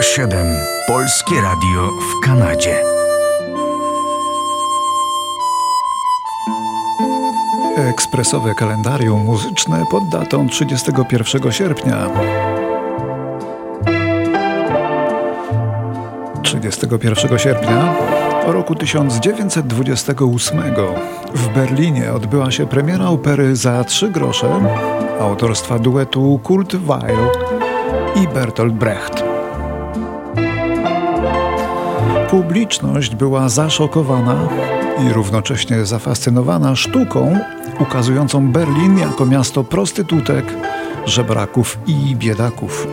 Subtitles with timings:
[0.00, 0.46] Radio 7.
[0.86, 2.82] Polskie Radio w Kanadzie.
[7.76, 12.10] Ekspresowe kalendarium muzyczne pod datą 31 sierpnia.
[16.42, 17.94] 31 sierpnia
[18.46, 20.62] roku 1928
[21.34, 24.60] w Berlinie odbyła się premiera opery za trzy grosze
[25.20, 27.30] autorstwa duetu Kurt Weill
[28.16, 29.19] i Bertolt Brecht.
[32.30, 34.48] Publiczność była zaszokowana
[35.04, 37.38] i równocześnie zafascynowana sztuką
[37.80, 40.44] ukazującą Berlin jako miasto prostytutek,
[41.06, 42.86] żebraków i biedaków.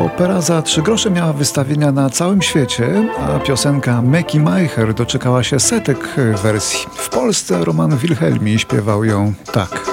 [0.00, 5.60] Opera za trzy grosze miała wystawienia na całym świecie, a piosenka Meki Meicher doczekała się
[5.60, 6.86] setek wersji.
[6.94, 9.87] W Polsce Roman Wilhelmi śpiewał ją tak.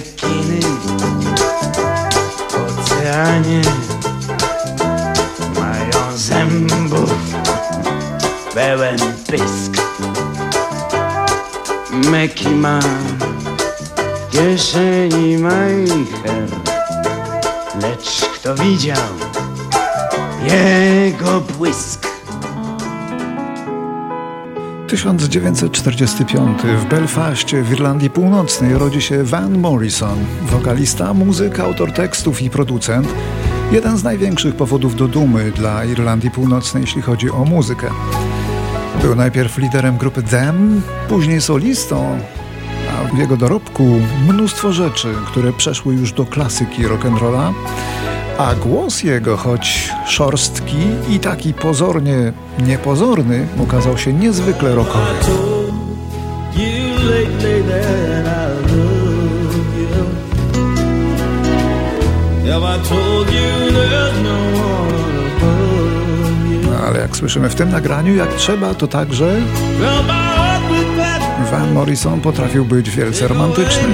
[0.00, 0.60] Rekiny
[2.50, 3.62] oceanie
[5.54, 7.34] mają zębów
[8.54, 9.72] pełen pysk.
[11.92, 12.80] Meki ma
[14.30, 16.46] kieszeni Meicher,
[17.82, 18.96] lecz kto widział
[20.42, 22.09] jego błysk?
[24.90, 32.50] 1945 w Belfaście w Irlandii Północnej rodzi się Van Morrison, wokalista, muzyk, autor tekstów i
[32.50, 33.08] producent.
[33.72, 37.90] Jeden z największych powodów do dumy dla Irlandii Północnej, jeśli chodzi o muzykę.
[39.02, 42.18] Był najpierw liderem grupy Them, później solistą,
[42.90, 47.52] a w jego dorobku mnóstwo rzeczy, które przeszły już do klasyki rock'n'rolla
[48.40, 50.76] a głos jego, choć szorstki
[51.10, 55.04] i taki pozornie niepozorny, okazał się niezwykle rockowy.
[66.62, 69.36] No, ale jak słyszymy w tym nagraniu, jak trzeba, to także
[71.50, 73.88] Van Morrison potrafił być wielce romantyczny.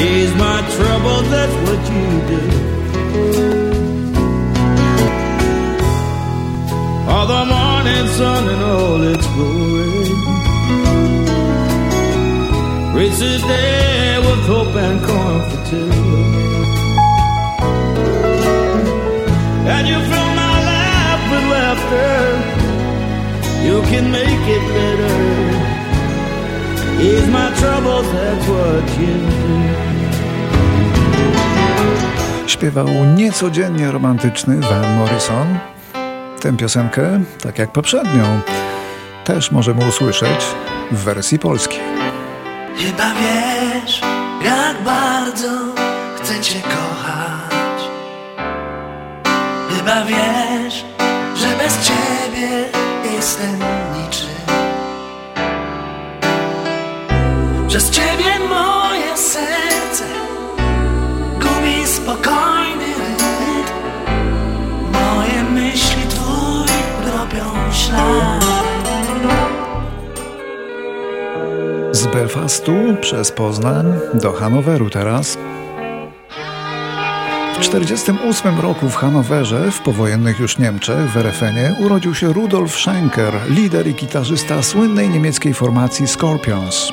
[0.00, 2.42] Ease my trouble, that's what you do.
[7.10, 10.08] All the morning sun and all its glory.
[12.94, 15.90] Reach the day with hope and comfort too.
[19.74, 22.14] And you fill my life with laughter.
[23.66, 25.16] You can make it better.
[27.02, 29.87] Ease my troubles, that's what you do.
[32.48, 35.58] Śpiewał niecodziennie romantyczny Van Morrison.
[36.40, 38.40] Tę piosenkę, tak jak poprzednią,
[39.24, 40.44] też możemy usłyszeć
[40.90, 41.80] w wersji polskiej.
[42.78, 44.00] Chyba wiesz,
[44.44, 45.48] jak bardzo
[46.16, 47.82] chcę Cię kochać.
[49.76, 50.84] Chyba wiesz,
[51.34, 52.48] że bez Ciebie
[53.14, 53.54] jestem
[53.96, 54.28] niczym.
[57.68, 59.67] Przez Ciebie moje serce
[72.12, 75.38] Belfastu przez Poznań do Hanoweru teraz.
[77.54, 83.34] W 1948 roku w Hanowerze, w powojennych już Niemczech, w Erefenie, urodził się Rudolf Schenker,
[83.48, 86.92] lider i gitarzysta słynnej niemieckiej formacji Scorpions.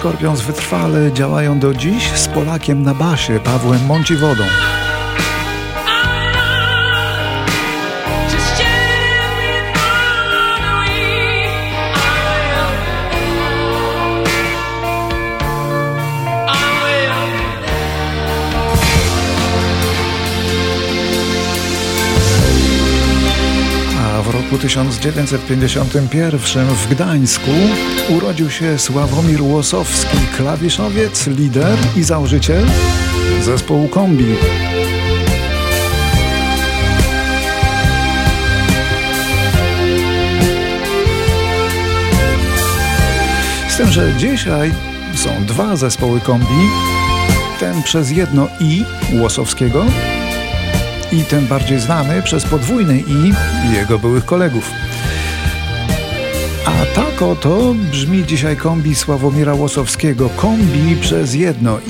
[0.00, 4.44] Scorpions wytrwale działają do dziś z Polakiem na basie Pawłem Mąciwodą.
[24.50, 27.50] Roku 1951 w Gdańsku
[28.08, 32.66] urodził się Sławomir Łosowski, klawiszowiec, lider i założyciel
[33.42, 34.34] zespołu Kombi.
[43.68, 44.72] Z tym, że dzisiaj
[45.14, 46.68] są dwa zespoły Kombi,
[47.60, 49.84] ten przez jedno i Łosowskiego
[51.12, 53.32] i ten bardziej znany przez podwójny i
[53.74, 54.70] jego byłych kolegów.
[56.66, 60.28] A tak oto brzmi dzisiaj kombi Sławomira Łosowskiego.
[60.28, 61.82] Kombi przez jedno i.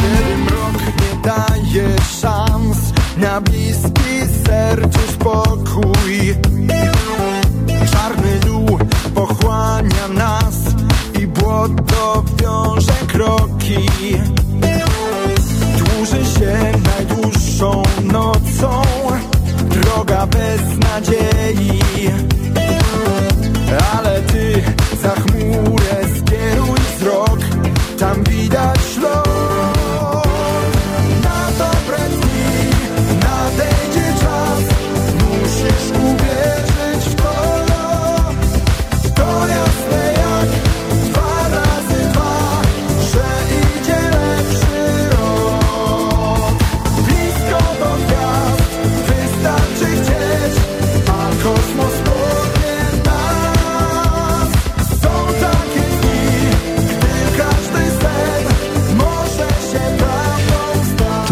[0.00, 2.78] Kiedy mrok nie daje szans
[3.16, 6.34] na bliski sercu spokój.
[7.92, 8.78] Czarny dół
[9.14, 10.54] pochłania nas
[11.22, 14.37] i błoto wiąże kroki.
[15.98, 18.82] Dłuży się najdłuższą nocą,
[19.70, 21.80] droga bez nadziei.
[23.94, 24.62] Ale ty
[25.02, 25.14] za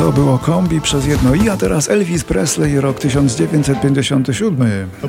[0.07, 4.91] To było kombi przez jedno i, a teraz Elvis Presley, rok 1957.
[5.03, 5.09] Oh,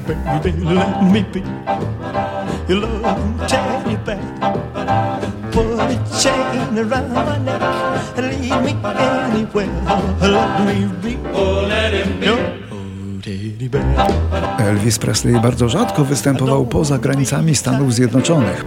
[14.60, 18.66] Elvis Presley bardzo rzadko występował poza granicami Stanów Zjednoczonych.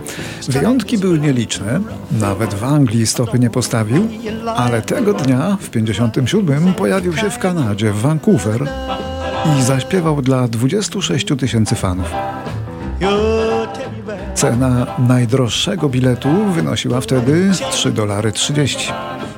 [0.48, 1.80] Wyjątki były nieliczne,
[2.12, 4.08] nawet w Anglii stopy nie postawił,
[4.56, 8.66] ale tego dnia, w 57, pojawił się w Kanadzie, w Vancouver
[9.58, 12.10] i zaśpiewał dla 26 tysięcy fanów.
[14.34, 18.92] Cena najdroższego biletu wynosiła wtedy 3 dolary 30.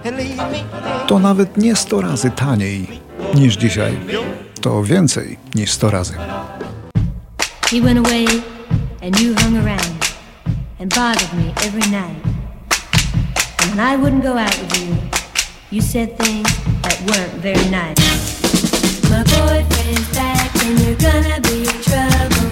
[0.07, 0.59] And lead me
[1.07, 2.87] To nawet nie 100 razy taniej
[3.35, 3.97] niż dzisiaj.
[4.62, 6.14] To więcej niż 100 razy.
[7.70, 8.26] He went away
[9.03, 10.05] and you hung around
[10.81, 12.23] and bothered me every night.
[13.59, 14.97] And when I wouldn't go out with you,
[15.73, 16.49] you said things
[16.82, 17.99] that weren't very nice.
[19.11, 22.51] My boyfriend's back and you're gonna be in trouble.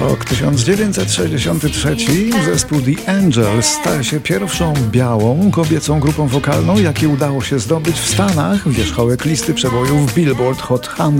[0.00, 1.96] Rok 1963
[2.44, 8.10] zespół The Angels stał się pierwszą białą kobiecą grupą wokalną, jakiej udało się zdobyć w
[8.10, 11.12] Stanach wierzchołek listy przebojów Billboard Hot 100.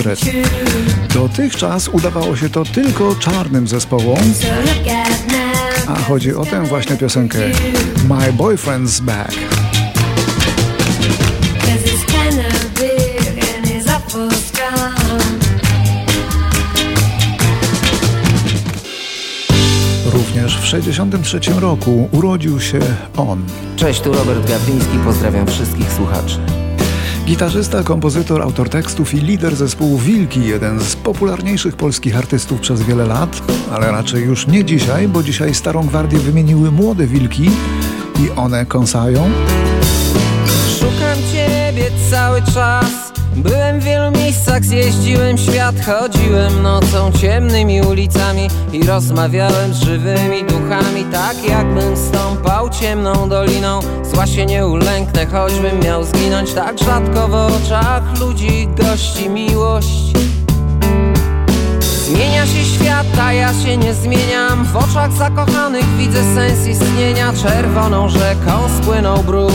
[1.14, 4.18] Dotychczas udawało się to tylko czarnym zespołom,
[5.86, 7.38] a chodzi o tę właśnie piosenkę
[8.08, 9.63] My Boyfriend's Back.
[20.80, 22.80] 1963 roku urodził się
[23.16, 23.44] on.
[23.76, 26.38] Cześć, tu Robert Gapliński, pozdrawiam wszystkich słuchaczy.
[27.26, 33.06] Gitarzysta, kompozytor, autor tekstów i lider zespołu Wilki, jeden z popularniejszych polskich artystów przez wiele
[33.06, 33.42] lat,
[33.72, 37.50] ale raczej już nie dzisiaj, bo dzisiaj Starą Gwardię wymieniły młode Wilki
[38.20, 39.30] i one kąsają.
[40.78, 43.03] Szukam ciebie cały czas
[43.36, 51.04] Byłem w wielu miejscach, zjeździłem świat, chodziłem nocą ciemnymi ulicami i rozmawiałem z żywymi duchami,
[51.12, 53.80] tak jakbym stąpał ciemną doliną.
[54.12, 60.12] Zła się nie ulęknę, choćbym miał zginąć, tak rzadko w oczach ludzi gości miłość.
[61.80, 68.08] Zmienia się świat, a ja się nie zmieniam W oczach zakochanych widzę sens istnienia Czerwoną
[68.08, 69.52] rzeką spłynął bruk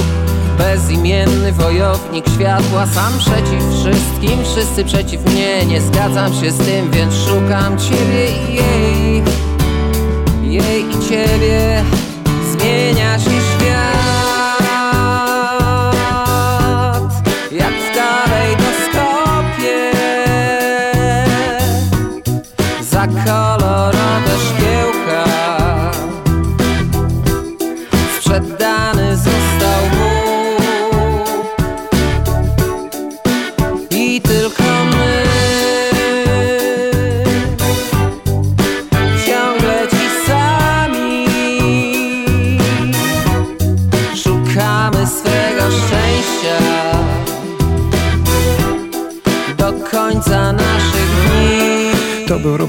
[0.59, 7.13] Bezimienny wojownik światła Sam przeciw wszystkim, wszyscy przeciw mnie Nie zgadzam się z tym, więc
[7.15, 8.98] szukam ciebie i jej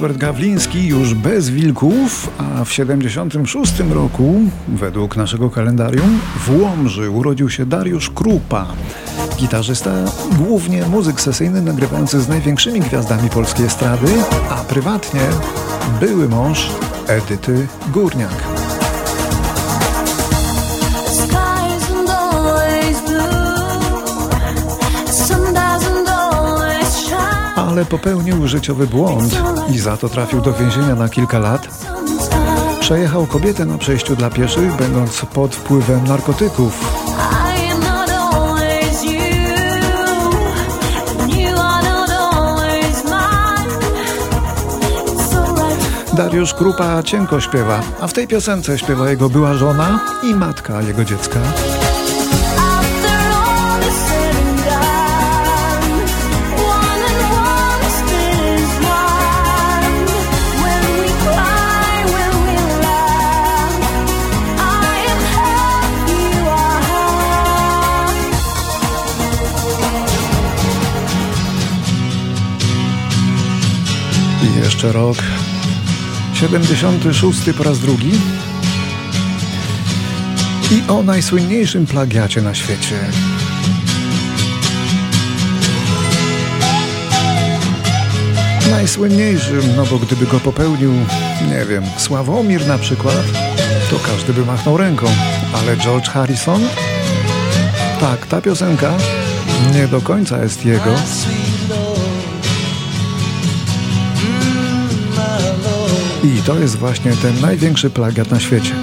[0.00, 4.35] Robert Gawliński już bez wilków, a w 76 roku,
[4.69, 8.66] według naszego kalendarium, w Łomży urodził się Dariusz Krupa.
[9.37, 9.90] Gitarzysta,
[10.38, 14.12] głównie muzyk sesyjny nagrywający z największymi gwiazdami polskiej estrady,
[14.50, 15.21] a prywatnie
[16.00, 16.71] były mąż
[17.07, 18.60] Edyty Górniak.
[27.71, 29.43] Ale popełnił życiowy błąd
[29.75, 31.69] i za to trafił do więzienia na kilka lat.
[32.81, 37.00] Przejechał kobietę na przejściu dla pieszych, będąc pod wpływem narkotyków.
[46.12, 51.05] Dariusz Krupa cienko śpiewa, a w tej piosence śpiewa jego była żona i matka jego
[51.05, 51.41] dziecka.
[74.80, 75.16] Jeszcze rok
[76.34, 78.10] 76 po raz drugi.
[80.70, 82.96] I o najsłynniejszym plagiacie na świecie.
[88.70, 90.92] Najsłynniejszym, no bo gdyby go popełnił,
[91.49, 93.25] nie wiem, Sławomir na przykład,
[93.90, 95.06] to każdy by machnął ręką.
[95.54, 96.60] Ale George Harrison?
[98.00, 98.92] Tak, ta piosenka
[99.75, 100.94] nie do końca jest jego.
[106.25, 108.75] I to jest właśnie ten największy plagiat na świecie.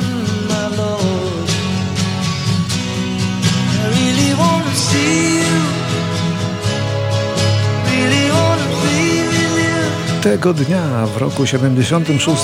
[10.21, 12.43] Tego dnia w roku 76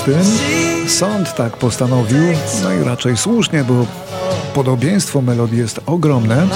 [0.88, 2.22] sąd tak postanowił,
[2.62, 3.86] no i raczej słusznie, bo
[4.54, 6.46] podobieństwo melodii jest ogromne.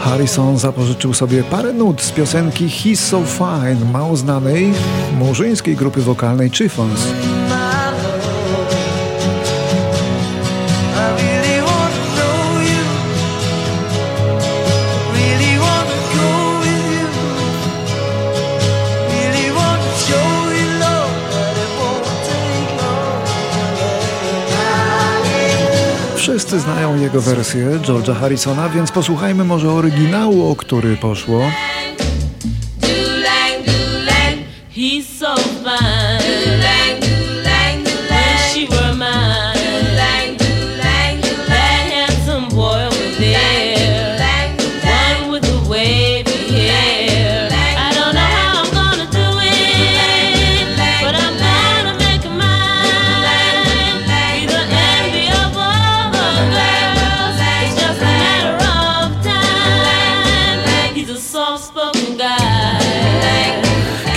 [0.00, 4.72] Harrison zapożyczył sobie parę nut z piosenki He's So Fine, mało znanej
[5.18, 7.06] murzyńskiej grupy wokalnej Chiffons.
[26.28, 31.40] Wszyscy znają jego wersję George'a Harrisona, więc posłuchajmy może oryginału, o który poszło.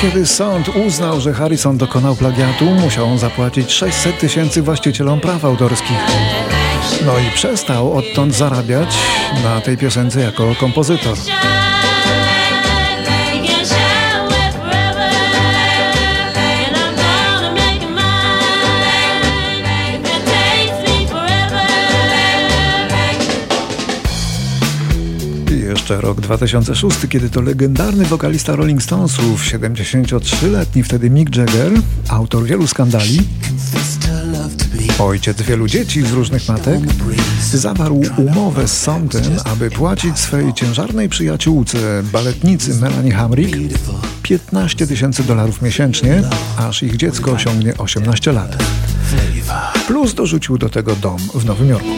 [0.02, 5.98] Kiedy sąd uznał, że Harrison dokonał plagiatu, musiał on zapłacić 600 tysięcy właścicielom praw autorskich.
[7.06, 8.98] No i przestał odtąd zarabiać
[9.44, 11.18] na tej piosence jako kompozytor.
[25.92, 31.72] Jeszcze rok 2006, kiedy to legendarny wokalista Rolling Stonesów, 73-letni wtedy Mick Jagger,
[32.10, 33.20] autor wielu skandali,
[35.00, 36.80] ojciec wielu dzieci z różnych matek,
[37.54, 43.58] zawarł umowę z sądem, aby płacić swojej ciężarnej przyjaciółce, baletnicy Melanie Hamrick,
[44.24, 46.24] 15 tysięcy dolarów miesięcznie,
[46.58, 48.64] aż ich dziecko osiągnie 18 lat.
[49.88, 51.90] Plus dorzucił do tego dom w Nowym Jorku.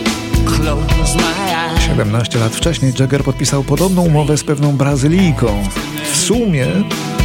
[1.88, 5.64] 17 lat wcześniej Jagger podpisał podobną umowę z pewną Brazylijką.
[6.12, 6.68] W sumie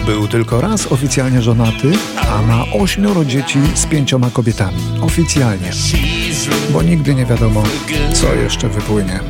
[0.07, 4.79] był tylko raz oficjalnie żonaty, a ma ośmioro dzieci z pięcioma kobietami.
[5.03, 5.71] Oficjalnie.
[6.73, 7.63] Bo nigdy nie wiadomo,
[8.13, 9.21] co jeszcze wypłynie.